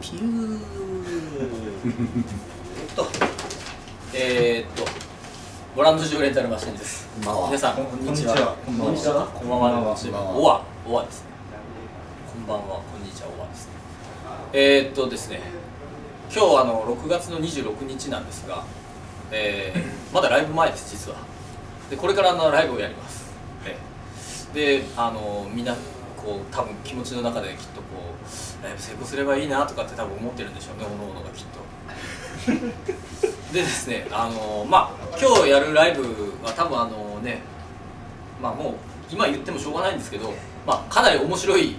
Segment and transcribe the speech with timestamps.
[0.00, 0.58] ピュー。
[1.40, 1.84] え
[2.92, 3.06] っと
[4.14, 4.90] えー、っと
[5.76, 7.06] ご覧のジオレンタルマシンです。
[7.16, 7.46] こんばんは。
[7.48, 8.56] 皆さんこんにちは。
[8.64, 8.94] こんばんは。
[8.94, 9.94] こんばんは。
[9.94, 10.30] こんばんは。
[10.30, 11.30] おわおわですね
[12.32, 12.80] こんばんは。
[12.80, 13.28] こんにちは。
[13.36, 13.72] おわですね
[14.54, 15.40] えー、っとですね
[16.34, 18.64] 今日あの6月の26日なんですが、
[19.30, 21.18] えー、まだライブ前です実は。
[21.90, 23.30] でこれからあのライブをやります、
[23.66, 23.90] ええ
[24.54, 25.76] であのみんな
[26.22, 27.86] こう多分気持ちの中できっとこ
[28.60, 31.60] うライブ成功すればいいなとかって多分思ってるんでしょうねおのおのがきっと。
[33.52, 36.02] でですねあのまあ今日やるライブ
[36.44, 37.42] は多分あのね
[38.40, 38.74] まあもう
[39.10, 40.32] 今言ってもしょうがないんですけど、
[40.66, 41.74] まあ、かなり面白い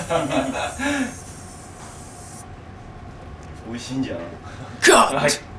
[3.69, 4.19] 美味しいんじゃん。
[4.19, 5.56] はい